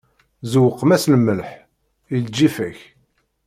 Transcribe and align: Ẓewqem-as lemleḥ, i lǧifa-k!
Ẓewqem-as 0.51 1.03
lemleḥ, 1.11 1.49
i 2.15 2.17
lǧifa-k! 2.25 2.79